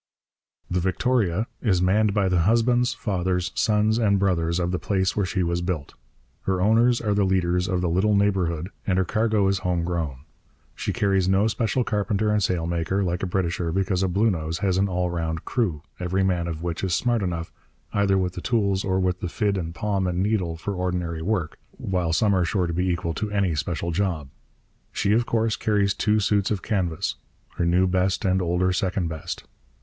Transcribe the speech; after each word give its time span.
The 0.67 0.79
Victoria 0.79 1.45
is 1.61 1.79
manned 1.79 2.11
by 2.11 2.27
the 2.27 2.39
husbands, 2.39 2.95
fathers, 2.95 3.51
sons, 3.53 3.99
and 3.99 4.17
brothers 4.17 4.57
of 4.59 4.71
the 4.71 4.79
place 4.79 5.15
where 5.15 5.27
she 5.27 5.43
was 5.43 5.61
built. 5.61 5.93
Her 6.45 6.59
owners 6.59 6.99
are 7.01 7.13
the 7.13 7.23
leaders 7.23 7.67
of 7.67 7.81
the 7.81 7.87
little 7.87 8.15
neighbourhood, 8.15 8.71
and 8.87 8.97
her 8.97 9.05
cargo 9.05 9.47
is 9.47 9.59
home 9.59 9.83
grown. 9.83 10.21
She 10.73 10.91
carries 10.91 11.27
no 11.29 11.45
special 11.45 11.83
carpenter 11.83 12.31
and 12.31 12.41
sailmaker, 12.41 13.03
like 13.03 13.21
a 13.21 13.27
Britisher, 13.27 13.71
because 13.71 14.01
a 14.01 14.07
Bluenose 14.07 14.57
has 14.61 14.79
an 14.79 14.89
all 14.89 15.11
round 15.11 15.45
crew, 15.45 15.83
every 15.99 16.23
man 16.23 16.47
of 16.47 16.63
which 16.63 16.83
is 16.83 16.95
smart 16.95 17.21
enough, 17.21 17.53
either 17.93 18.17
with 18.17 18.33
the 18.33 18.41
tools 18.41 18.83
or 18.83 18.99
with 18.99 19.19
the 19.19 19.29
fid 19.29 19.55
and 19.55 19.75
palm 19.75 20.07
and 20.07 20.23
needle, 20.23 20.57
for 20.57 20.73
ordinary 20.73 21.21
work, 21.21 21.59
while 21.77 22.11
some 22.11 22.33
are 22.33 22.43
sure 22.43 22.65
to 22.65 22.73
be 22.73 22.89
equal 22.89 23.13
to 23.13 23.29
any 23.29 23.53
special 23.53 23.91
job. 23.91 24.29
She 24.91 25.13
of 25.13 25.27
course 25.27 25.55
carries 25.55 25.93
two 25.93 26.19
suits 26.19 26.49
of 26.49 26.63
canvas, 26.63 27.17
her 27.57 27.67
new 27.67 27.85
best 27.85 28.25
and 28.25 28.41
older 28.41 28.73
second 28.73 29.07
best. 29.07 29.43